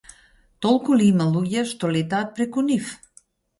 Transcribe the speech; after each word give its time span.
Толку 0.65 0.95
ли 1.01 1.09
има 1.09 1.27
луѓе 1.35 1.65
што 1.73 1.91
летаат 1.99 2.35
преку 2.41 2.67
нив? 2.73 2.93